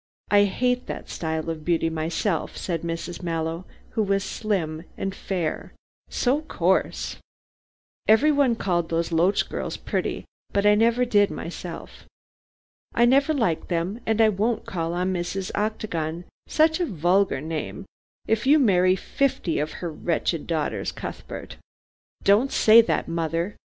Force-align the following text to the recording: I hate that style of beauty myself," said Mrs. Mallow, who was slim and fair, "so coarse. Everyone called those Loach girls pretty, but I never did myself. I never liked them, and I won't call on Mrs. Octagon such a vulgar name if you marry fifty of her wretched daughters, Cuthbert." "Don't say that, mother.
I 0.31 0.45
hate 0.45 0.87
that 0.87 1.11
style 1.11 1.47
of 1.47 1.63
beauty 1.63 1.87
myself," 1.91 2.57
said 2.57 2.81
Mrs. 2.81 3.21
Mallow, 3.21 3.65
who 3.91 4.01
was 4.01 4.23
slim 4.23 4.83
and 4.97 5.13
fair, 5.13 5.73
"so 6.09 6.41
coarse. 6.41 7.17
Everyone 8.07 8.55
called 8.55 8.89
those 8.89 9.11
Loach 9.11 9.47
girls 9.47 9.77
pretty, 9.77 10.25
but 10.53 10.65
I 10.65 10.73
never 10.73 11.05
did 11.05 11.29
myself. 11.29 12.07
I 12.95 13.05
never 13.05 13.31
liked 13.31 13.67
them, 13.69 13.99
and 14.07 14.19
I 14.21 14.29
won't 14.29 14.65
call 14.65 14.93
on 14.95 15.13
Mrs. 15.13 15.51
Octagon 15.53 16.25
such 16.47 16.79
a 16.79 16.87
vulgar 16.87 17.39
name 17.39 17.85
if 18.27 18.47
you 18.47 18.57
marry 18.57 18.95
fifty 18.95 19.59
of 19.59 19.71
her 19.85 19.91
wretched 19.91 20.47
daughters, 20.47 20.91
Cuthbert." 20.91 21.57
"Don't 22.23 22.51
say 22.51 22.81
that, 22.81 23.07
mother. 23.07 23.55